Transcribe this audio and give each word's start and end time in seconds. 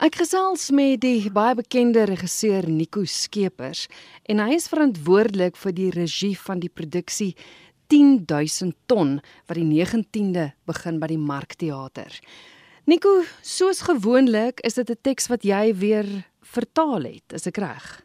Ek 0.00 0.14
gesels 0.16 0.70
met 0.72 1.02
die 1.02 1.28
baie 1.28 1.52
bekende 1.58 2.06
regisseur 2.08 2.64
Nico 2.72 3.02
Skeepers 3.04 3.82
en 4.32 4.38
hy 4.40 4.54
is 4.56 4.70
verantwoordelik 4.72 5.58
vir 5.60 5.74
die 5.76 5.88
regie 5.92 6.32
van 6.40 6.62
die 6.62 6.70
produksie 6.72 7.34
10000 7.92 8.72
ton 8.88 9.18
wat 9.20 9.58
die 9.58 9.66
19de 9.68 10.46
begin 10.70 11.02
by 11.02 11.10
die 11.10 11.18
Markteater. 11.20 12.16
Nico, 12.88 13.12
soos 13.44 13.82
gewoonlik 13.90 14.64
is 14.64 14.80
dit 14.80 14.88
'n 14.88 15.02
teks 15.02 15.28
wat 15.28 15.44
jy 15.44 15.74
weer 15.76 16.08
vertaal 16.40 17.04
het, 17.04 17.36
is 17.36 17.46
ek 17.46 17.60
reg? 17.60 18.00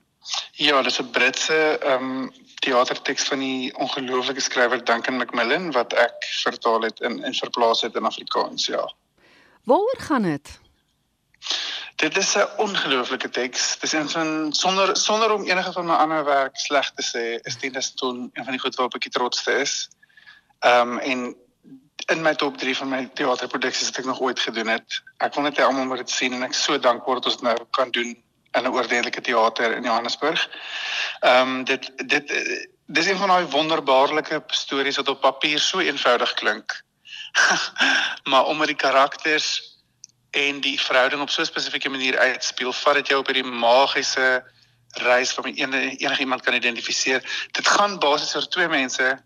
Ja, 0.59 0.83
dis 0.83 0.99
'n 0.99 1.11
Britse 1.15 1.79
ehm 1.79 2.03
um, 2.03 2.31
teaterteks 2.59 3.23
van 3.31 3.39
die 3.39 3.71
ongelooflike 3.71 4.41
skrywer 4.41 4.83
Duncan 4.83 5.15
Macmillan 5.15 5.71
wat 5.71 5.93
ek 5.93 6.27
vertaal 6.43 6.81
het 6.81 6.99
in 6.99 7.23
en 7.23 7.33
verplaas 7.33 7.81
het 7.87 7.95
in 7.95 8.03
Afrikaans, 8.03 8.65
ja. 8.67 8.83
Waaroor 9.63 9.99
gaan 9.99 10.23
dit? 10.23 10.59
Dit 11.95 12.17
is 12.17 12.35
'n 12.35 12.47
ongelooflike 12.57 13.29
teks. 13.29 13.79
Dis 13.79 13.91
een 13.91 14.09
van 14.09 14.53
sonder 14.53 14.97
sonder 14.97 15.31
om 15.31 15.43
enige 15.43 15.71
van 15.71 15.85
my 15.85 15.93
ander 15.93 16.25
werk 16.25 16.57
sleg 16.57 16.91
te 16.91 17.03
sê, 17.03 17.41
is 17.43 17.57
dit 17.57 17.71
net 17.71 17.97
toe 17.97 18.29
een 18.33 18.43
van 18.43 18.51
die 18.51 18.59
goed 18.59 18.75
waarop 18.75 18.95
ek 18.95 19.11
trots 19.11 19.47
is. 19.47 19.89
Ehm 20.59 20.91
um, 20.91 20.99
en 20.99 21.35
in 22.05 22.21
my 22.21 22.35
top 22.35 22.57
3 22.57 22.77
van 22.77 22.89
my 22.89 23.09
teaterproduksies 23.13 23.87
wat 23.87 23.97
ek 23.97 24.05
nog 24.05 24.19
ooit 24.19 24.39
gedoen 24.39 24.67
het. 24.67 25.01
Ek 25.17 25.33
wil 25.33 25.43
net 25.43 25.57
hê 25.57 25.63
almal 25.63 25.85
moet 25.85 25.97
dit 25.97 26.09
sien 26.09 26.33
en 26.33 26.43
ek 26.43 26.53
so 26.53 26.79
dankbaar 26.79 27.15
dat 27.15 27.25
ons 27.25 27.35
dit 27.35 27.43
nou 27.43 27.57
kan 27.71 27.91
doen 27.91 28.11
in 28.51 28.63
'n 28.63 28.73
oordentlike 28.73 29.21
teater 29.21 29.75
in 29.75 29.83
Johannesburg. 29.83 30.49
Ehm 31.19 31.47
um, 31.47 31.63
dit 31.63 31.91
dit 31.95 32.33
dis 32.85 33.05
een 33.05 33.17
van 33.17 33.27
daai 33.27 33.45
wonderbaarlike 33.45 34.43
stories 34.47 34.95
wat 34.95 35.07
op 35.07 35.21
papier 35.21 35.59
so 35.59 35.79
eenvoudig 35.79 36.33
klink. 36.33 36.83
maar 38.29 38.45
omdat 38.45 38.67
die 38.67 38.75
karakters 38.75 39.74
en 40.35 40.59
die 40.61 40.75
verhouding 40.81 41.21
op 41.21 41.29
so 41.29 41.41
'n 41.41 41.45
spesifieke 41.45 41.89
manier 41.89 42.17
uitspeel, 42.17 42.73
vat 42.73 42.93
dit 42.93 43.07
jou 43.07 43.19
op 43.19 43.27
hierdie 43.27 43.51
magiese 43.51 44.43
reis 44.95 45.33
waarmee 45.35 45.55
enige 45.55 45.97
enigiemand 45.97 46.41
kan 46.41 46.53
identifiseer. 46.53 47.47
Dit 47.51 47.67
gaan 47.67 47.99
basies 47.99 48.35
oor 48.35 48.47
twee 48.47 48.67
mense 48.67 49.23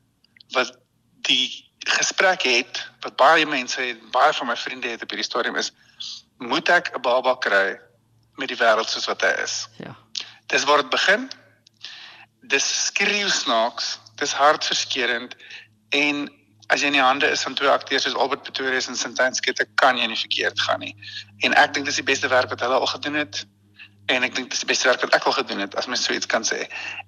wat 0.50 0.78
die 1.22 1.66
gesprek 1.80 2.42
het 2.42 2.90
wat 3.00 3.16
baie 3.16 3.46
mense 3.46 3.82
het, 3.82 4.12
baie 4.12 4.34
van 4.34 4.48
my 4.48 4.58
vriende 4.58 4.88
het 4.88 5.02
op 5.02 5.10
hierdie 5.10 5.30
stadium 5.30 5.56
is 5.56 5.74
moet 6.38 6.70
ek 6.70 6.92
'n 6.96 7.02
baba 7.02 7.36
kry 7.36 7.80
met 8.36 8.48
die 8.48 8.58
wêreld 8.58 8.90
soos 8.90 9.06
wat 9.06 9.22
hy 9.22 9.34
is. 9.44 9.68
Ja. 9.78 9.96
Dis 10.48 10.64
waar 10.64 10.82
dit 10.82 10.90
begin. 10.90 11.30
Dis 12.42 12.86
skreeu 12.86 13.30
snaaks, 13.30 14.00
dis 14.16 14.34
hartverskeurende 14.34 15.36
en 15.90 16.39
as 16.70 16.82
jy 16.82 16.92
in 16.92 16.98
die 17.00 17.04
hande 17.04 17.30
is 17.34 17.44
van 17.46 17.56
twee 17.58 17.70
akteurs 17.70 18.06
soos 18.06 18.16
Albert 18.16 18.44
Pretorius 18.46 18.88
en 18.92 18.98
Sintyn 18.98 19.36
Skette, 19.38 19.66
kan 19.82 19.98
jy 19.98 20.10
nie 20.10 20.20
verkeerd 20.20 20.60
gaan 20.68 20.84
nie. 20.86 20.94
En 21.46 21.56
ek 21.58 21.74
dink 21.74 21.90
dis 21.90 21.98
die 22.02 22.06
beste 22.06 22.30
werk 22.30 22.52
wat 22.54 22.62
hulle 22.66 22.78
al 22.78 22.92
gedoen 22.92 23.18
het 23.24 23.46
en 24.10 24.26
ek 24.26 24.36
dink 24.36 24.50
dis 24.54 24.64
die 24.64 24.70
beste 24.70 24.90
werk 24.90 25.02
wat 25.06 25.14
ek 25.18 25.26
al 25.30 25.38
gedoen 25.38 25.62
het 25.66 25.76
as 25.78 25.90
mens 25.90 26.04
so 26.06 26.14
iets 26.14 26.30
kan 26.30 26.46
sê. 26.46 26.66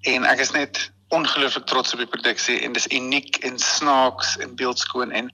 En 0.09 0.25
ek 0.29 0.41
is 0.43 0.53
net 0.57 0.89
ongelooflik 1.11 1.65
trots 1.69 1.93
op 1.93 2.01
die 2.01 2.09
produksie 2.09 2.61
en 2.65 2.73
dis 2.77 2.87
uniek 2.93 3.41
en 3.45 3.59
snaaks 3.59 4.37
en 4.41 4.55
beeldskoon 4.57 5.13
en 5.17 5.31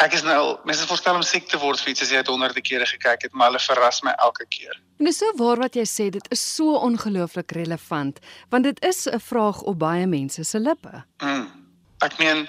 ek 0.00 0.14
is 0.16 0.22
nou 0.24 0.56
mense 0.64 0.86
voorstel 0.88 1.18
om 1.18 1.24
siek 1.26 1.50
te 1.50 1.58
word 1.60 1.82
vir 1.82 1.92
iets 1.92 2.06
as 2.06 2.12
jy 2.14 2.22
dit 2.22 2.30
honderde 2.32 2.62
kere 2.64 2.86
gekyk 2.88 3.26
het, 3.26 3.34
maar 3.36 3.50
hulle 3.50 3.60
verras 3.60 4.00
my 4.06 4.14
elke 4.24 4.46
keer. 4.48 4.78
En 4.98 5.08
dis 5.10 5.18
so 5.20 5.34
waar 5.36 5.60
wat 5.60 5.76
jy 5.76 5.84
sê, 5.84 6.08
dit 6.14 6.30
is 6.32 6.40
so 6.40 6.78
ongelooflik 6.80 7.52
relevant 7.58 8.22
want 8.50 8.64
dit 8.64 8.80
is 8.86 9.06
'n 9.06 9.20
vraag 9.20 9.60
op 9.62 9.78
baie 9.78 10.06
mense 10.06 10.44
se 10.44 10.58
lippe. 10.58 11.04
Mm. 11.22 11.46
Ek 12.00 12.18
meen 12.18 12.48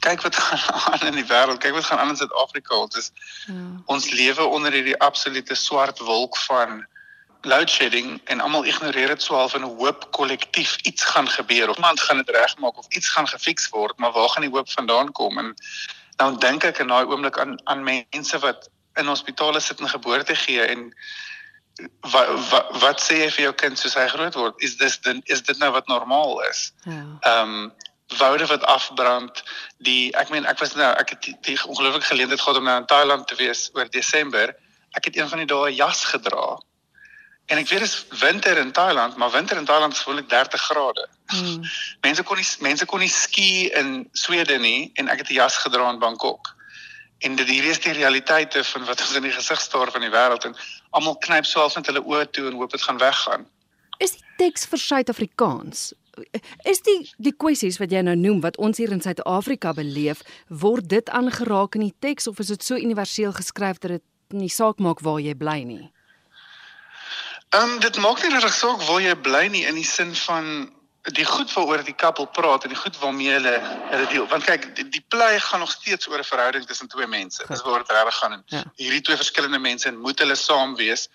kyk 0.00 0.22
wat 0.22 0.36
gaan 0.40 0.92
aan 0.92 1.06
in 1.06 1.18
die 1.20 1.26
wêreld. 1.26 1.58
Kyk 1.58 1.72
wat 1.72 1.84
gaan 1.84 1.98
aan 1.98 2.08
in 2.08 2.16
Suid-Afrika. 2.16 2.74
Ons 2.74 2.96
is 2.96 3.10
ja. 3.46 3.54
ons 3.86 4.10
lewe 4.10 4.44
onder 4.44 4.72
hierdie 4.72 4.98
absolute 4.98 5.54
swart 5.54 5.98
wolk 5.98 6.36
van 6.36 6.86
load 7.46 7.70
shedding 7.70 8.20
en 8.24 8.40
almal 8.40 8.66
ignoreer 8.66 9.08
dit 9.14 9.22
swaalf 9.22 9.54
in 9.54 9.62
'n 9.62 9.76
hoop 9.78 10.08
kollektief 10.10 10.76
iets 10.76 11.04
gaan 11.04 11.28
gebeur 11.28 11.68
of 11.68 11.76
iemand 11.76 12.00
gaan 12.00 12.16
dit 12.16 12.30
regmaak 12.30 12.78
of 12.78 12.86
iets 12.88 13.08
gaan 13.08 13.28
gefiks 13.28 13.68
word, 13.68 13.98
maar 13.98 14.12
waar 14.12 14.28
gaan 14.28 14.42
die 14.42 14.50
hoop 14.50 14.70
vandaan 14.70 15.12
kom? 15.12 15.38
En 15.38 15.54
nou 16.16 16.38
dink 16.38 16.64
ek 16.64 16.78
in 16.78 16.88
daai 16.88 17.04
oomblik 17.06 17.38
aan 17.38 17.60
aan 17.64 17.82
mense 17.84 18.38
wat 18.38 18.68
in 18.94 19.06
hospitale 19.06 19.60
sit 19.60 19.80
en 19.80 19.88
geboorte 19.88 20.34
gee 20.34 20.62
en 20.62 20.94
wat 22.00 22.28
wat 22.50 22.66
wat 22.82 23.00
sê 23.00 23.20
jy 23.22 23.30
vir 23.30 23.44
jou 23.44 23.52
kind 23.52 23.78
soos 23.78 23.94
hy 23.94 24.08
groot 24.08 24.34
word? 24.34 24.54
Is 24.58 24.76
dis 24.76 24.98
dan 25.00 25.20
is 25.24 25.42
dit 25.42 25.58
nou 25.58 25.70
wat 25.72 25.86
normaal 25.86 26.42
is? 26.50 26.72
Ja. 26.82 27.04
Ehm 27.20 27.54
um, 27.54 27.72
woude 28.16 28.46
wat 28.46 28.64
afbrand 28.64 29.42
die 29.84 30.14
ek 30.16 30.30
meen 30.30 30.46
ek 30.48 30.58
was 30.58 30.74
nou 30.74 30.88
ek 30.96 31.10
het 31.10 31.22
die, 31.22 31.36
die 31.40 31.58
ongelooflike 31.64 32.08
geleentheid 32.08 32.40
gehad 32.40 32.56
om 32.56 32.64
nou 32.64 32.76
in 32.80 32.86
Thailand 32.86 33.28
te 33.28 33.36
wees 33.36 33.68
oor 33.74 33.90
Desember 33.90 34.54
ek 34.96 35.04
het 35.04 35.16
een 35.16 35.28
van 35.28 35.38
die 35.38 35.46
dae 35.46 35.68
'n 35.70 35.74
jas 35.74 36.04
gedra. 36.04 36.58
En 37.48 37.58
ek 37.58 37.68
weet 37.68 37.80
dit 37.80 37.88
is 37.88 38.06
winter 38.20 38.56
in 38.56 38.72
Thailand 38.72 39.16
maar 39.16 39.30
winter 39.30 39.56
in 39.56 39.64
Thailand 39.64 39.92
is 39.92 40.00
gewoonlik 40.00 40.28
30 40.28 40.60
grade. 40.60 41.08
Hmm. 41.26 41.62
mense 42.06 42.22
kon 42.22 42.36
nie 42.36 42.48
mense 42.60 42.86
kon 42.86 43.00
nie 43.00 43.12
ski 43.12 43.68
in 43.68 44.08
Swede 44.12 44.58
nie 44.58 44.90
en 44.94 45.08
ek 45.08 45.18
het 45.18 45.30
'n 45.30 45.34
jas 45.34 45.56
gedra 45.56 45.90
in 45.90 45.98
Bangkok. 45.98 46.56
En 47.18 47.34
dit 47.36 47.48
hier 47.48 47.64
is 47.64 47.80
die 47.80 47.92
realiteite 47.92 48.64
van 48.64 48.84
wat 48.84 49.00
ons 49.00 49.14
in 49.14 49.22
die 49.22 49.32
gesig 49.32 49.60
staar 49.60 49.90
van 49.90 50.00
die 50.00 50.10
wêreld 50.10 50.44
en 50.44 50.56
almal 50.90 51.16
knyp 51.16 51.44
swaalf 51.44 51.74
met 51.74 51.86
hulle 51.86 52.04
oë 52.04 52.30
toe 52.30 52.46
en 52.46 52.54
hoop 52.54 52.70
dit 52.70 52.82
gaan 52.82 52.98
weggaan. 52.98 53.46
Is 53.98 54.12
die 54.12 54.24
teks 54.36 54.66
vir 54.66 54.78
Suid-Afrikaans 54.78 55.92
is 56.64 56.80
die 56.86 56.98
die 57.18 57.32
kwessies 57.32 57.78
wat 57.78 57.92
jy 57.92 58.02
nou 58.02 58.16
noem 58.16 58.40
wat 58.40 58.56
ons 58.56 58.78
hier 58.78 58.92
in 58.92 59.00
Suid-Afrika 59.00 59.72
beleef, 59.72 60.22
word 60.48 60.88
dit 60.88 61.08
aangeraak 61.10 61.74
in 61.74 61.88
die 61.88 61.94
teks 62.00 62.26
of 62.26 62.38
is 62.38 62.46
dit 62.54 62.62
so 62.62 62.76
universeel 62.76 63.32
geskryf 63.32 63.78
dat 63.78 63.98
dit 63.98 64.04
nie 64.28 64.50
saak 64.52 64.78
maak 64.78 65.00
waar 65.00 65.20
jy 65.20 65.34
bly 65.34 65.62
nie? 65.64 65.92
Ehm 67.48 67.62
um, 67.62 67.78
dit 67.80 67.96
maak 67.96 68.22
nie 68.22 68.32
regtig 68.32 68.54
saak 68.54 68.82
waar 68.88 69.00
jy 69.00 69.14
bly 69.16 69.46
nie 69.48 69.64
in 69.66 69.74
die 69.74 69.86
sin 69.88 70.14
van 70.26 70.68
die 71.16 71.24
goed 71.24 71.52
waaroor 71.52 71.84
die 71.84 71.94
koppel 71.96 72.26
praat 72.26 72.64
en 72.64 72.72
die 72.72 72.78
goed 72.78 72.98
waarmee 73.00 73.30
hulle 73.32 73.54
hulle 73.62 74.06
deel. 74.12 74.26
Want 74.28 74.44
kyk, 74.44 74.66
die, 74.76 74.84
die 74.92 75.04
plei 75.08 75.38
gaan 75.40 75.62
nog 75.64 75.72
steeds 75.72 76.08
oor 76.08 76.18
'n 76.18 76.24
verhouding 76.24 76.66
tussen 76.66 76.88
twee 76.88 77.06
mense. 77.06 77.44
Dis 77.48 77.62
waar 77.62 77.78
dit 77.78 77.90
regtig 77.90 78.14
gaan. 78.14 78.42
Ja. 78.46 78.62
Hierdie 78.76 79.00
twee 79.00 79.16
verskillende 79.16 79.58
mense 79.58 79.88
en 79.88 79.96
moet 79.96 80.18
hulle 80.18 80.34
saam 80.34 80.76
wees. 80.76 81.08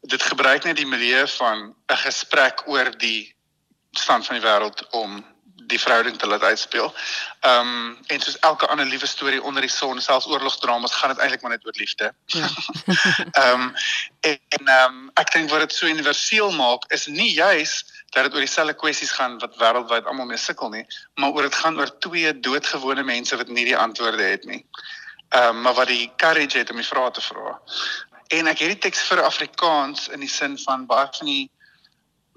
Dit 0.00 0.22
gebruik 0.22 0.64
net 0.64 0.76
die 0.76 0.86
milieu 0.86 1.26
van 1.28 1.74
'n 1.92 1.96
gesprek 1.96 2.62
oor 2.66 2.90
die 2.98 3.34
stand 3.98 4.26
van 4.26 4.38
die 4.38 4.46
wêreld 4.46 4.88
om 4.90 5.22
die 5.66 5.80
verhouding 5.80 6.16
te 6.18 6.26
laat 6.26 6.42
uitspeel. 6.42 6.94
Ehm 7.40 7.68
um, 7.68 7.98
en 8.06 8.20
soos 8.20 8.38
elke 8.38 8.66
ander 8.66 8.86
liewe 8.86 9.06
storie 9.06 9.42
onder 9.42 9.62
die 9.62 9.70
son, 9.70 10.00
selfs 10.00 10.26
oorlogdramas, 10.26 10.92
gaan 10.92 11.14
dit 11.14 11.18
eintlik 11.18 11.42
maar 11.42 11.50
net 11.50 11.66
oor 11.66 11.76
liefde. 11.76 12.12
Ja. 12.26 12.48
Ehm 13.42 13.60
um, 13.60 13.74
en 14.20 14.66
ehm 14.66 14.92
um, 14.92 15.10
ek 15.14 15.32
dink 15.32 15.50
wat 15.50 15.60
dit 15.60 15.72
so 15.72 15.86
universeel 15.86 16.52
maak 16.52 16.84
is 16.92 17.06
nie 17.06 17.32
juis 17.32 17.84
dat 18.10 18.24
dit 18.24 18.34
oor 18.34 18.44
dieselfde 18.46 18.74
kwessies 18.74 19.10
gaan 19.10 19.38
wat 19.38 19.56
wêreldwyd 19.58 20.06
almal 20.06 20.26
mee 20.26 20.38
sukkel 20.38 20.70
nie, 20.70 20.86
maar 21.14 21.30
oor 21.30 21.48
dit 21.48 21.54
gaan 21.54 21.78
oor 21.78 21.98
twee 21.98 22.40
doodgewone 22.40 23.02
mense 23.02 23.36
wat 23.36 23.48
nie 23.48 23.64
die 23.64 23.76
antwoorde 23.76 24.22
het 24.22 24.44
nie. 24.44 24.64
Ehm 25.28 25.48
um, 25.48 25.60
maar 25.60 25.74
wat 25.80 25.92
die 25.92 26.12
courage 26.16 26.58
het 26.58 26.70
om 26.70 26.82
die 26.82 26.90
vrae 26.92 27.10
te 27.10 27.20
vra. 27.20 27.58
En 28.28 28.46
ek 28.46 28.58
het 28.58 28.76
die 28.76 28.82
teks 28.88 29.02
vir 29.08 29.22
Afrikaans 29.22 30.08
in 30.08 30.20
die 30.24 30.30
sin 30.30 30.58
van 30.58 30.86
baie 30.86 31.08
van 31.18 31.28
die 31.28 31.50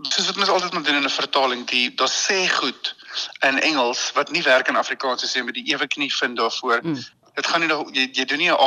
soos 0.01 0.25
wat 0.25 0.35
mens 0.35 0.49
altyd 0.49 0.73
moet 0.73 0.85
doen 0.85 0.95
in 0.95 1.03
'n 1.03 1.09
vertaling, 1.09 1.67
die 1.67 1.93
daar 1.93 2.11
sê 2.11 2.49
goed 2.49 2.95
in 3.39 3.59
Engels 3.59 4.11
wat 4.13 4.31
nie 4.31 4.41
werk 4.41 4.67
in 4.67 4.75
Afrikaans 4.75 5.23
as 5.23 5.33
jy 5.33 5.41
met 5.41 5.53
die 5.53 5.67
ewe 5.73 5.87
knie 5.87 6.13
vind 6.13 6.37
daarvoor. 6.37 6.79
Mm. 6.83 7.03
Dit 7.33 7.47
gaan 7.47 7.59
nie 7.59 7.69
nog 7.69 7.89
jy, 7.93 8.09
jy 8.11 8.25
doen 8.25 8.37
nie 8.37 8.51
'n 8.51 8.57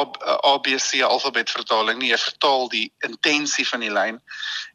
ABC 0.42 1.02
alfabet 1.02 1.50
vertaling 1.50 1.98
nie, 1.98 2.10
jy 2.10 2.18
vertaal 2.18 2.68
die 2.68 2.92
intensie 2.98 3.68
van 3.68 3.80
die 3.80 3.90
lyn 3.90 4.20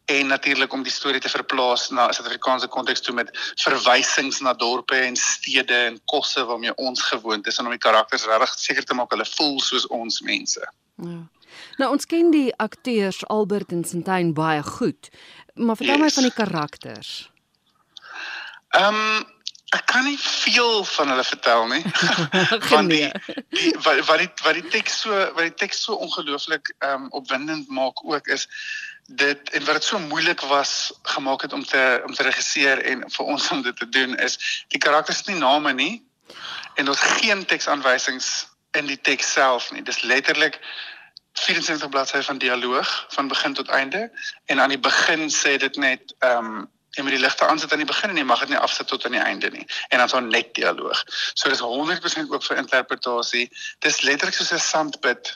en 0.05 0.27
natuurlik 0.27 0.73
om 0.73 0.83
die 0.83 0.91
storie 0.91 1.19
te 1.19 1.29
verplaas 1.29 1.89
na 1.89 2.07
'n 2.07 2.13
Suid-Afrikaanse 2.13 2.67
konteks 2.67 3.01
toe 3.01 3.15
met 3.15 3.29
verwysings 3.55 4.39
na 4.39 4.53
dorpe 4.53 4.95
en 4.95 5.15
stede 5.15 5.73
en 5.73 5.99
kosse 6.05 6.45
waarmee 6.45 6.75
ons 6.75 7.01
gewoond 7.01 7.47
is 7.47 7.57
en 7.57 7.65
om 7.65 7.71
die 7.71 7.79
karakters 7.79 8.25
regtig 8.25 8.59
seker 8.59 8.83
te 8.83 8.93
maak 8.93 9.11
hulle 9.11 9.25
voel 9.25 9.59
soos 9.59 9.87
ons 9.87 10.21
mense. 10.21 10.71
Ja. 10.95 11.27
Nou 11.77 11.91
ons 11.91 12.05
ken 12.05 12.31
die 12.31 12.55
akteurs 12.57 13.25
Albert 13.27 13.71
en 13.71 13.83
Sintyn 13.83 14.33
baie 14.33 14.63
goed. 14.63 15.09
Maar 15.55 15.75
vertel 15.75 15.95
yes. 15.95 16.03
my 16.03 16.11
van 16.11 16.23
die 16.23 16.33
karakters. 16.33 17.13
Ehm 18.69 18.99
um, 18.99 19.33
ek 19.75 19.85
kan 19.91 20.05
nie 20.07 20.17
veel 20.19 20.83
van 20.87 21.09
hulle 21.11 21.23
vertel 21.23 21.65
nie. 21.67 21.81
van 22.71 22.87
die, 22.87 23.07
die 23.55 23.71
wat 23.83 24.01
wat 24.07 24.21
die 24.23 24.29
wat 24.43 24.59
die 24.59 24.67
teks 24.71 24.99
so 25.03 25.11
wat 25.11 25.43
die 25.47 25.53
teks 25.63 25.81
so 25.87 25.95
ongelooflik 26.07 26.73
ehm 26.77 27.07
um, 27.07 27.11
opwindend 27.19 27.69
maak 27.69 28.03
ook 28.03 28.27
is 28.27 28.47
dit 29.07 29.49
en 29.49 29.65
wat 29.65 29.79
dit 29.79 29.83
so 29.83 29.99
moeilik 29.99 30.41
was 30.49 30.93
gemaak 31.03 31.41
het 31.41 31.53
om 31.53 31.65
te 31.65 32.01
om 32.05 32.13
te 32.13 32.23
regisseer 32.23 32.81
en 32.91 33.03
vir 33.17 33.25
ons 33.25 33.49
om 33.51 33.61
dit 33.61 33.77
te 33.77 33.89
doen 33.89 34.17
is 34.17 34.39
die 34.73 34.81
karakters 34.81 35.17
het 35.17 35.27
nie 35.27 35.39
name 35.39 35.73
nie 35.73 36.03
en 36.75 36.85
daar's 36.85 37.05
geen 37.19 37.45
teksaanwysings 37.45 38.47
in 38.75 38.85
die 38.85 38.99
teks 39.01 39.31
self 39.31 39.71
nie. 39.71 39.83
Dis 39.83 40.01
letterlik 40.01 40.59
74 41.39 41.89
bladsye 41.89 42.23
van 42.23 42.37
dialoog 42.37 43.05
van 43.09 43.27
begin 43.27 43.53
tot 43.53 43.67
einde 43.67 44.11
en 44.45 44.61
aan 44.61 44.69
die 44.69 44.79
begin 44.79 45.29
sê 45.29 45.57
dit 45.57 45.75
net 45.75 46.15
ehm 46.19 46.55
um, 46.55 46.63
jy 46.95 47.03
moet 47.03 47.11
die 47.11 47.19
ligte 47.19 47.43
aansit 47.43 47.73
aan 47.75 47.81
die 47.83 47.89
begin 47.89 48.09
en 48.13 48.19
jy 48.21 48.23
mag 48.23 48.39
dit 48.45 48.53
nie 48.53 48.59
afsit 48.63 48.87
tot 48.87 49.05
aan 49.05 49.17
die 49.17 49.23
einde 49.23 49.49
nie 49.51 49.65
en 49.89 49.99
dan 49.99 50.09
so 50.09 50.19
net 50.23 50.53
dialoog. 50.55 51.01
So 51.33 51.51
dis 51.51 51.59
100% 51.59 52.31
oop 52.31 52.43
vir 52.43 52.61
interpretasie. 52.61 53.49
Dis 53.83 54.01
letterlik 54.07 54.37
soos 54.37 54.53
'n 54.53 54.63
sandpit 54.63 55.33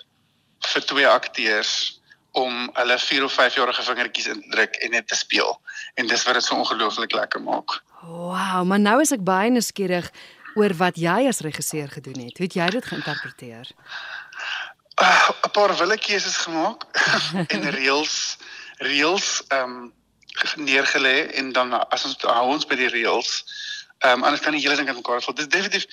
vir 0.72 0.86
twee 0.86 1.08
akteurs 1.08 2.00
om 2.32 2.70
hulle 2.74 3.00
4 3.00 3.24
of 3.24 3.34
5 3.34 3.56
jarige 3.56 3.84
vingertjies 3.84 4.28
in 4.28 4.42
te 4.42 4.50
druk 4.56 4.76
en 4.76 4.92
net 4.92 5.08
te 5.08 5.16
speel. 5.16 5.62
En 5.96 6.08
dis 6.08 6.24
wat 6.24 6.34
dit 6.34 6.44
so 6.44 6.56
ongelooflik 6.56 7.12
lekker 7.12 7.42
maak. 7.42 7.82
Wow, 8.02 8.64
maar 8.64 8.80
nou 8.80 9.02
is 9.02 9.12
ek 9.12 9.24
baie 9.24 9.50
nuuskierig 9.50 10.12
oor 10.56 10.74
wat 10.80 10.98
jy 10.98 11.28
as 11.28 11.42
regisseur 11.46 11.90
gedoen 11.90 12.20
het. 12.26 12.38
Hoe 12.38 12.46
het 12.46 12.56
jy 12.56 12.70
dit 12.70 12.86
geïnterpreteer? 12.86 13.72
'n 15.00 15.06
uh, 15.06 15.52
paar 15.52 15.78
willekeuses 15.78 16.38
gemaak 16.38 16.84
en 17.54 17.70
reels 17.70 18.38
reels 18.78 19.44
ehm 19.48 19.64
um, 19.64 19.94
neergelê 20.56 21.28
en 21.40 21.52
dan 21.52 21.90
as 21.90 22.06
ons 22.06 22.16
hou 22.22 22.48
ons 22.48 22.66
by 22.66 22.76
die 22.76 22.92
reels 22.92 23.44
Ehm 24.00 24.20
um, 24.20 24.24
anders 24.24 24.42
kan 24.42 24.56
die 24.56 24.62
hele 24.62 24.76
ding 24.76 24.88
in 24.88 24.96
mekaar 24.96 25.22
val. 25.22 25.36
Dis 25.36 25.48
definitief 25.52 25.86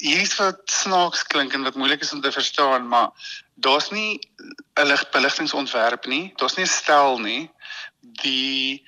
hier's 0.00 0.36
wat 0.40 0.60
snaaks 0.72 1.22
klink 1.28 1.52
en 1.52 1.66
wat 1.66 1.74
moeilik 1.76 2.00
is 2.00 2.12
om 2.12 2.20
te 2.24 2.32
verstaan, 2.32 2.86
maar 2.88 3.10
daar's 3.54 3.90
nie 3.90 4.20
'n 4.80 4.86
ligbeligtingsontwerp 4.86 6.06
nie. 6.06 6.32
Daar's 6.36 6.56
nie 6.56 6.64
'n 6.64 6.76
stel 6.80 7.18
nie. 7.18 7.50
Die 8.00 8.86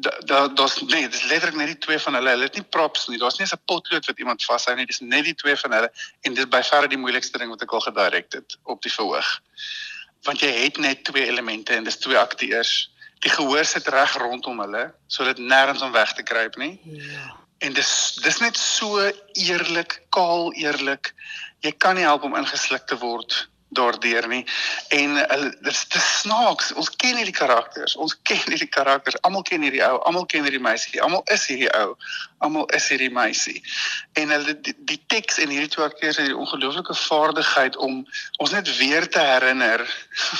daar 0.00 0.54
daar's 0.54 0.80
nee, 0.80 1.08
dis 1.08 1.24
letterlik 1.24 1.56
net 1.56 1.66
die 1.66 1.78
twee 1.78 1.98
van 1.98 2.14
hulle. 2.14 2.34
Hulle 2.34 2.48
het 2.48 2.54
nie 2.54 2.64
props 2.76 3.06
nie. 3.08 3.18
Daar's 3.18 3.38
nie 3.38 3.46
'n 3.46 3.64
potlood 3.64 4.06
wat 4.06 4.18
iemand 4.18 4.44
vashou 4.44 4.76
nie. 4.76 4.86
Dis 4.86 5.00
net 5.00 5.24
die 5.24 5.34
twee 5.34 5.56
van 5.56 5.72
hulle 5.72 5.92
en 6.20 6.34
dis 6.34 6.48
by 6.48 6.62
verre 6.62 6.88
die 6.88 6.98
moeilikste 6.98 7.38
ding 7.38 7.50
wat 7.50 7.62
ek 7.62 7.72
al 7.72 7.80
gedirek 7.80 8.32
het 8.32 8.58
op 8.64 8.82
die 8.82 8.92
verhoog. 8.92 9.40
Want 10.22 10.40
jy 10.40 10.52
het 10.52 10.78
net 10.78 11.04
twee 11.04 11.26
elemente 11.26 11.74
en 11.74 11.84
dis 11.84 11.96
twee 11.96 12.18
akteurs. 12.18 12.90
Die 13.18 13.30
gehoor 13.30 13.64
sit 13.64 13.88
reg 13.88 14.16
rondom 14.16 14.60
hulle 14.60 14.94
sodat 15.06 15.38
nêrens 15.38 15.82
om 15.82 15.92
weg 15.92 16.12
te 16.12 16.22
kruip 16.22 16.56
nie. 16.56 16.80
Ja 16.84 17.44
en 17.58 17.72
dis 17.72 18.18
dis 18.22 18.38
net 18.38 18.56
so 18.56 19.00
eerlik, 19.32 20.02
kaal 20.08 20.52
eerlik. 20.54 21.14
Jy 21.64 21.72
kan 21.80 21.96
nie 21.96 22.04
help 22.04 22.26
om 22.26 22.36
ingesluk 22.36 22.86
te 22.86 22.98
word 23.00 23.46
daardeur 23.68 24.28
nie. 24.28 24.44
En 24.88 25.16
hulle 25.16 25.50
dis 25.60 25.86
te 25.88 26.00
snaaks. 26.00 26.72
Ons 26.72 26.90
ken 26.96 27.16
hierdie 27.18 27.34
karakters. 27.34 27.96
Ons 27.96 28.16
ken 28.22 28.42
hierdie 28.46 28.68
karakters. 28.70 29.18
Almal 29.26 29.42
ken 29.46 29.64
hierdie 29.66 29.82
ou, 29.86 29.98
almal 30.08 30.26
ken 30.30 30.46
hierdie 30.46 30.62
meisie. 30.62 31.00
Almal 31.02 31.24
is 31.34 31.46
hierdie 31.50 31.70
ou. 31.80 31.96
Almal 32.46 32.68
is 32.76 32.88
hierdie 32.92 33.12
meisie. 33.12 33.62
En 34.20 34.34
hulle 34.34 34.54
die, 34.60 34.76
die 34.90 35.00
teks 35.12 35.40
en 35.42 35.52
hierdie 35.54 35.72
twee 35.72 35.86
akteurs 35.86 36.20
het 36.20 36.30
'n 36.30 36.42
ongelooflike 36.44 36.94
vaardigheid 36.94 37.76
om 37.76 38.04
ons 38.38 38.50
net 38.50 38.76
weer 38.76 39.08
te 39.08 39.20
herinner 39.20 39.82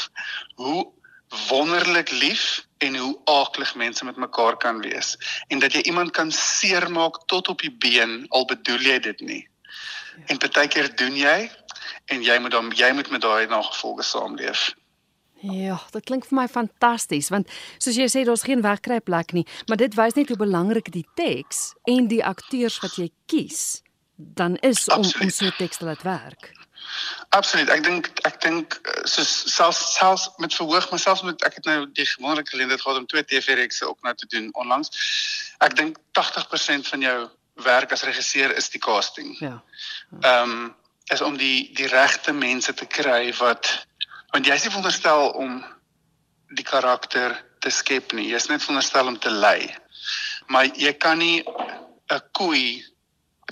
hoe 0.62 0.86
wonderlik 1.48 2.10
lief 2.10 2.64
en 2.78 2.96
hoe 2.96 3.18
aaklig 3.24 3.74
mense 3.74 4.04
met 4.04 4.16
mekaar 4.16 4.56
kan 4.56 4.80
wees 4.80 5.16
en 5.48 5.58
dat 5.58 5.72
jy 5.72 5.80
iemand 5.90 6.10
kan 6.10 6.30
seermaak 6.32 7.18
tot 7.26 7.48
op 7.48 7.60
die 7.60 7.72
been 7.72 8.26
al 8.28 8.44
bedoel 8.44 8.80
jy 8.80 8.98
dit 8.98 9.20
nie. 9.20 9.48
Ja. 10.16 10.22
En 10.26 10.38
partykeer 10.38 10.96
doen 10.96 11.16
jy 11.16 11.50
en 12.04 12.22
jy 12.22 12.38
moet 12.40 12.54
dan 12.54 12.72
jy 12.74 12.92
moet 12.92 13.10
met 13.10 13.24
daai 13.24 13.46
nagevolge 13.46 14.02
saamleef. 14.02 14.74
Ja, 15.40 15.76
dit 15.92 16.04
klink 16.08 16.24
vir 16.26 16.38
my 16.38 16.46
fantasties 16.48 17.28
want 17.32 17.50
soos 17.78 17.98
jy 17.98 18.08
sê 18.08 18.24
daar's 18.24 18.46
geen 18.48 18.64
wegkruipplek 18.64 19.34
nie, 19.36 19.46
maar 19.68 19.80
dit 19.80 19.94
wys 19.98 20.16
net 20.16 20.32
hoe 20.32 20.40
belangrik 20.40 20.92
die 20.94 21.06
teks 21.18 21.74
en 21.84 22.08
die 22.08 22.24
akteurs 22.24 22.80
wat 22.84 22.96
jy 22.96 23.10
kies 23.30 23.82
dan 24.16 24.56
is 24.64 24.88
om 24.88 25.04
Absoluut. 25.04 25.24
om 25.24 25.30
so 25.30 25.50
teks 25.58 25.76
te 25.76 25.84
laat 25.84 26.02
werk. 26.02 26.52
Absoluut. 27.28 27.68
Ek 27.68 27.82
dink 27.84 28.08
ek 28.28 28.38
dink 28.44 28.78
eh, 28.82 29.02
soos 29.08 29.32
selfs 29.52 29.82
selfs 29.96 30.28
met 30.42 30.54
verhoog 30.54 30.88
myself 30.92 31.22
met 31.26 31.42
ek 31.44 31.58
het 31.60 31.68
nou 31.68 31.78
die 31.92 32.06
gewonderlike 32.06 32.54
geleentheid 32.54 32.80
gehad 32.80 33.00
om 33.00 33.08
twee 33.10 33.24
TV-rekse 33.24 33.88
ook 33.88 34.00
nou 34.06 34.14
te 34.14 34.28
doen 34.32 34.48
onlangs. 34.54 34.92
Ek 35.64 35.76
dink 35.76 36.00
80% 36.16 36.88
van 36.92 37.04
jou 37.04 37.18
werk 37.66 37.92
as 37.92 38.04
regisseur 38.08 38.54
is 38.56 38.70
die 38.72 38.80
casting. 38.80 39.36
Ja. 39.40 39.60
Ehm 40.20 40.56
um, 40.56 40.74
is 41.12 41.20
om 41.20 41.36
die 41.36 41.70
die 41.74 41.86
regte 41.86 42.32
mense 42.32 42.74
te 42.74 42.86
kry 42.86 43.32
wat 43.38 43.86
want 44.32 44.46
jy 44.46 44.54
is 44.54 44.66
nie 44.66 44.72
veronderstel 44.74 45.30
om 45.38 45.60
die 46.58 46.66
karakter 46.66 47.34
te 47.64 47.70
skep 47.70 48.12
nie. 48.12 48.28
Jy 48.30 48.40
is 48.40 48.48
net 48.50 48.62
veronderstel 48.62 49.10
om 49.10 49.18
te 49.18 49.30
lei. 49.30 49.74
Maar 50.52 50.68
jy 50.78 50.92
kan 50.92 51.18
nie 51.18 51.42
'n 51.42 52.20
koei 52.32 52.84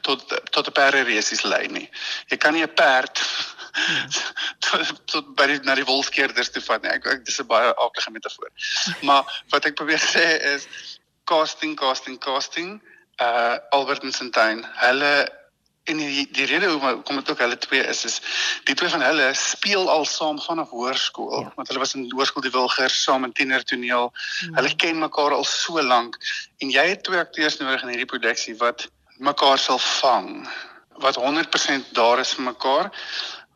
tot 0.03 0.23
tot 0.51 0.67
'n 0.69 0.73
perde 0.73 1.03
resies 1.03 1.43
lei 1.43 1.67
nie. 1.69 1.89
Jy 2.31 2.37
kan 2.37 2.55
nie 2.55 2.63
'n 2.63 2.75
perd 2.75 3.23
tot, 4.65 5.07
tot 5.07 5.35
by 5.37 5.47
die, 5.47 5.59
na 5.67 5.75
die 5.75 5.87
wolfskeerders 5.87 6.51
toe 6.51 6.63
vat 6.63 6.83
nie. 6.83 6.91
Ek, 6.91 7.07
ek 7.07 7.25
dis 7.25 7.41
'n 7.41 7.47
baie 7.47 7.75
aardige 7.77 8.11
metafoor. 8.11 8.51
Maar 9.03 9.43
wat 9.51 9.65
ek 9.65 9.75
probeer 9.75 10.03
sê 10.03 10.27
is 10.55 10.69
casting 11.25 11.77
casting 11.77 12.19
casting 12.19 12.83
uh 13.23 13.57
Albert 13.71 14.15
Santine. 14.15 14.63
Hulle 14.83 15.44
en 15.85 15.97
die 16.01 16.25
die 16.33 16.47
rede 16.49 16.71
hoekom 16.71 17.03
kom 17.05 17.19
dit 17.21 17.31
ook 17.31 17.41
hulle 17.45 17.59
twee 17.61 17.83
is 17.93 18.05
is 18.09 18.21
die 18.69 18.75
twee 18.75 18.89
van 18.89 19.03
hulle 19.05 19.27
speel 19.37 19.91
al 19.91 20.07
saam 20.09 20.41
vanaf 20.41 20.73
hoërskool 20.73 21.43
ja. 21.43 21.53
want 21.57 21.69
hulle 21.69 21.83
was 21.83 21.95
in 21.99 22.07
hoërskool 22.13 22.47
die 22.47 22.53
Wilgers 22.55 23.03
saam 23.03 23.27
in 23.29 23.35
tienertoneel. 23.37 24.09
Ja. 24.13 24.53
Hulle 24.59 24.73
ken 24.85 25.03
mekaar 25.03 25.37
al 25.37 25.45
so 25.49 25.83
lank 25.83 26.17
en 26.65 26.73
jy 26.73 26.87
het 26.95 27.05
twee 27.05 27.21
akteurs 27.21 27.61
nodig 27.61 27.85
in 27.85 27.93
hierdie 27.93 28.13
produksie 28.15 28.57
wat 28.63 28.89
mekaar 29.29 29.61
sal 29.61 29.79
vang 29.79 30.49
wat 31.05 31.19
100% 31.21 31.93
daar 31.93 32.21
is 32.23 32.33
vir 32.39 32.49
mekaar. 32.49 32.91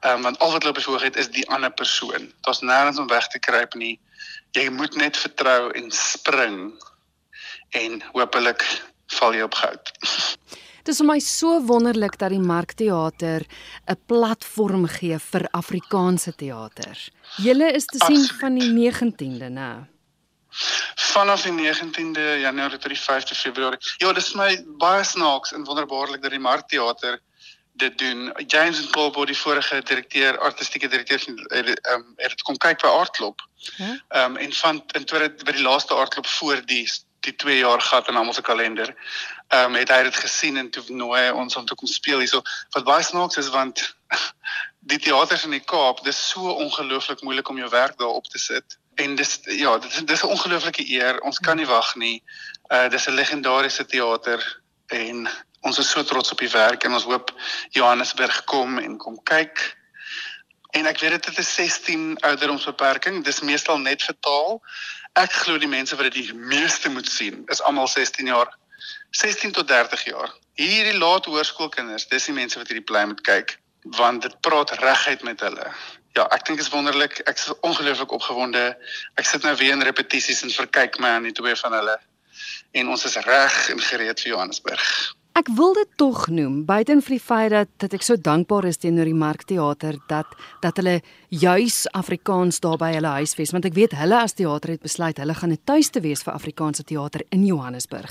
Ehm 0.00 0.19
um, 0.19 0.22
want 0.28 0.38
al 0.38 0.52
wat 0.52 0.62
hulle 0.62 0.75
bevoeg 0.75 1.08
het 1.08 1.16
is 1.16 1.30
die 1.32 1.48
ander 1.48 1.72
persoon. 1.72 2.32
Daar's 2.46 2.60
nêrens 2.60 2.98
om 2.98 3.08
weg 3.08 3.28
te 3.28 3.38
kruip 3.38 3.75
nie. 3.75 3.96
Jy 4.52 4.69
moet 4.70 4.94
net 4.96 5.16
vertrou 5.16 5.70
en 5.70 5.90
spring 5.90 6.75
en 7.70 8.02
hopelik 8.12 8.64
val 9.19 9.34
jy 9.34 9.42
op 9.48 9.54
goud. 9.54 9.92
Dit 10.88 10.96
is 10.96 11.02
vir 11.02 11.08
my 11.11 11.19
so 11.20 11.56
wonderlik 11.69 12.14
dat 12.17 12.32
die 12.32 12.40
Markteater 12.40 13.43
'n 13.93 13.96
platform 14.08 14.87
gee 14.88 15.19
vir 15.19 15.44
Afrikaanse 15.52 16.32
teater. 16.32 16.96
Julle 17.37 17.69
is 17.76 17.85
te 17.85 17.99
sien 17.99 18.17
Absoluut. 18.17 18.40
van 18.40 18.55
die 18.55 18.70
19de, 18.73 19.49
né? 19.52 19.85
vanaf 21.12 21.43
die 21.43 21.52
19de 21.52 22.40
Januarie 22.40 22.79
tot 22.79 22.88
die 22.88 23.00
5de 23.00 23.35
Februarie. 23.35 23.79
Ja, 23.99 24.12
dis 24.12 24.32
my 24.35 24.64
baie 24.79 25.05
snaaks 25.05 25.52
en 25.52 25.64
wonderbaarlik 25.64 26.23
dat 26.23 26.31
die 26.31 26.40
Markteater 26.40 27.20
dit 27.73 27.99
doen. 27.99 28.32
James 28.46 28.81
en 28.81 28.90
Paul 28.90 29.11
Body 29.11 29.35
vorige 29.35 29.82
direkteur, 29.82 30.38
artistieke 30.38 30.88
direkteur 30.88 31.19
het 31.19 31.81
ehm 31.81 32.00
um, 32.00 32.14
het 32.17 32.43
kom 32.43 32.56
kyk 32.56 32.81
by 32.81 32.88
Aardklop. 32.88 33.44
Ehm 33.76 34.25
um, 34.25 34.37
en 34.37 34.52
van 34.52 34.82
in 34.96 35.05
tweede 35.05 35.44
by 35.44 35.52
die 35.52 35.69
laaste 35.69 35.94
Aardklop 35.94 36.26
voor 36.26 36.64
die 36.64 36.88
die 37.28 37.36
2 37.44 37.60
jaar 37.60 37.84
gat 37.90 38.08
in 38.08 38.16
almal 38.16 38.36
se 38.36 38.42
kalender. 38.42 38.94
Ehm 39.48 39.70
um, 39.70 39.78
het 39.80 39.92
hy 39.94 40.02
dit 40.08 40.19
gesien 40.25 40.56
en 40.56 40.70
toe 40.70 40.84
nooi 40.88 41.30
ons 41.30 41.56
om 41.56 41.66
te 41.69 41.76
kom 41.78 41.88
speel 41.88 42.25
hierso. 42.25 42.42
Wat 42.76 42.88
baie 42.88 43.04
snaaks 43.04 43.40
is 43.44 43.52
want 43.54 43.84
die 44.92 44.98
teaters 44.98 45.44
in 45.44 45.56
die 45.56 45.64
Kaap, 45.64 46.04
dis 46.04 46.20
so 46.30 46.52
ongelooflik 46.66 47.22
moeilik 47.22 47.48
om 47.48 47.58
jou 47.58 47.70
werk 47.70 47.98
daar 47.98 48.16
op 48.20 48.26
te 48.26 48.38
sit 48.38 48.78
en 48.98 49.14
dis 49.14 49.38
ja, 49.42 49.78
dit 49.78 49.92
is 49.92 50.04
dis 50.04 50.22
'n 50.22 50.32
ongelooflike 50.34 50.90
eer. 50.90 51.20
Ons 51.20 51.38
kan 51.38 51.56
nie 51.56 51.66
wag 51.66 51.94
nie. 51.94 52.22
Uh 52.68 52.88
dis 52.88 53.06
'n 53.06 53.14
legendariese 53.14 53.87
teater 53.87 54.61
en 54.87 55.28
ons 55.61 55.78
is 55.78 55.90
so 55.90 56.02
trots 56.02 56.32
op 56.32 56.38
die 56.38 56.50
werk 56.50 56.85
en 56.85 56.92
ons 56.92 57.04
hoop 57.04 57.35
Johannesburg 57.70 58.44
kom 58.44 58.78
en 58.78 58.97
kom 58.97 59.23
kyk. 59.23 59.76
En 60.70 60.87
ek 60.87 61.00
weet 61.00 61.25
dit 61.25 61.38
is 61.38 61.54
16 61.54 62.18
ouderdomsbeperking. 62.20 63.25
Dis 63.25 63.40
meestal 63.40 63.78
net 63.78 64.02
vertaal. 64.02 64.61
Ek 65.18 65.32
glo 65.42 65.58
die 65.58 65.70
mense 65.70 65.96
wat 65.98 66.10
dit 66.10 66.28
die 66.28 66.34
meeste 66.34 66.90
moet 66.94 67.08
sien 67.10 67.42
is 67.52 67.62
almal 67.62 67.88
16 67.90 68.30
jaar 68.30 68.50
16 69.10 69.52
tot 69.56 69.68
30 69.68 70.04
jaar. 70.04 70.30
Hierdie 70.58 70.98
laat 70.98 71.26
hoërskoolkinders, 71.26 72.06
dis 72.10 72.28
die 72.28 72.34
mense 72.37 72.58
wat 72.60 72.68
hierdie 72.70 72.87
play 72.87 73.06
moet 73.06 73.25
kyk 73.26 73.58
want 73.96 74.22
dit 74.22 74.34
praat 74.44 74.75
reguit 74.82 75.22
met 75.25 75.40
hulle 75.40 75.70
ja, 76.18 76.26
ek 76.34 76.46
dink 76.46 76.58
dit 76.58 76.66
is 76.66 76.72
wonderlik. 76.72 77.20
Ek 77.30 77.38
is 77.38 77.52
ongelooflik 77.66 78.12
opgewonde. 78.16 78.64
Ek 79.20 79.28
sit 79.28 79.46
nou 79.46 79.54
weer 79.60 79.76
in 79.76 79.84
repetisies 79.87 80.42
en 80.46 80.54
verkyk 80.54 80.98
my 81.02 81.14
aan 81.18 81.28
die 81.28 81.37
twee 81.37 81.54
van 81.62 81.76
hulle. 81.78 81.96
En 82.78 82.90
ons 82.94 83.06
is 83.08 83.16
reg 83.26 83.58
en 83.75 83.82
gereed 83.90 84.25
vir 84.25 84.32
Johannesburg. 84.34 84.88
Ek 85.38 85.47
wil 85.54 85.71
dit 85.76 85.90
tog 86.00 86.25
noem, 86.35 86.64
buiten 86.66 86.99
vir 87.04 87.14
die 87.14 87.23
feit 87.23 87.52
dat 87.52 87.68
dat 87.78 87.92
ek 87.95 88.02
so 88.02 88.18
dankbaar 88.18 88.66
is 88.66 88.80
teenoor 88.83 89.07
die 89.07 89.14
Markteater 89.14 90.00
dat 90.11 90.33
dat 90.64 90.80
hulle 90.80 90.97
juis 91.30 91.85
Afrikaans 91.95 92.59
daar 92.64 92.78
by 92.80 92.88
hulle 92.97 93.12
huisves, 93.21 93.52
want 93.54 93.68
ek 93.68 93.76
weet 93.76 93.95
hulle 94.00 94.18
as 94.18 94.35
teater 94.35 94.73
het 94.75 94.83
besluit 94.83 95.21
hulle 95.23 95.37
gaan 95.38 95.52
'n 95.54 95.62
tuiste 95.64 96.02
wees 96.02 96.25
vir 96.26 96.35
Afrikaanse 96.35 96.83
teater 96.83 97.23
in 97.30 97.47
Johannesburg. 97.47 98.11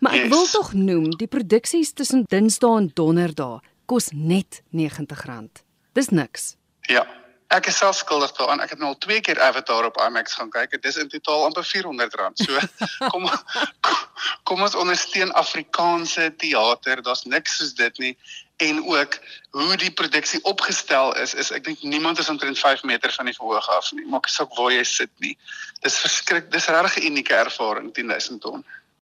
Maar 0.00 0.14
ek 0.14 0.30
wil 0.30 0.46
tog 0.46 0.72
noem, 0.72 1.10
die 1.10 1.28
produksies 1.28 1.92
tussen 1.92 2.24
Dinsdae 2.24 2.78
en 2.78 2.90
Donderdae 2.94 3.60
kos 3.86 4.12
net 4.12 4.62
R90. 4.72 5.60
Dis 5.92 6.08
niks. 6.08 6.56
Ja, 6.88 7.04
Ek 7.52 7.66
is 7.68 7.76
self 7.76 7.96
skuldig 7.96 8.32
daaraan. 8.32 8.62
Ek 8.64 8.70
het 8.72 8.80
nou 8.80 8.94
al 8.94 8.98
twee 8.98 9.20
keer 9.20 9.40
Avatar 9.40 9.84
op 9.84 9.98
IMAX 10.00 10.38
gaan 10.38 10.50
kyk. 10.50 10.70
Dit 10.70 10.84
is 10.88 10.96
in 10.96 11.10
totaal 11.12 11.44
amper 11.44 11.66
R400. 11.68 12.40
So 12.40 12.60
kom 13.12 13.28
kom 14.48 14.62
ons 14.64 14.76
ondersteun 14.78 15.34
Afrikaanse 15.36 16.30
teater. 16.40 17.02
Daar's 17.04 17.26
niks 17.28 17.58
soos 17.60 17.74
dit 17.76 17.98
nie. 17.98 18.14
En 18.62 18.80
ook 18.86 19.18
hoe 19.50 19.76
die 19.76 19.90
produksie 19.90 20.40
opgestel 20.48 21.12
is, 21.20 21.34
is 21.34 21.50
ek 21.52 21.64
dink 21.68 21.82
niemand 21.82 22.18
is 22.22 22.30
omtrent 22.32 22.58
5 22.58 22.86
meter 22.88 23.12
van 23.12 23.28
die 23.28 23.36
verhoog 23.36 23.68
af 23.76 23.92
nie. 23.92 24.06
Maak 24.08 24.30
saak 24.32 24.54
waar 24.56 24.72
jy 24.72 24.84
sit 24.88 25.12
nie. 25.20 25.36
Dis 25.84 25.98
verskrik. 26.00 26.48
Dis 26.52 26.70
regtig 26.72 27.02
'n 27.02 27.12
unieke 27.12 27.36
ervaring 27.36 27.92
10000 27.92 28.40
ton. 28.40 28.64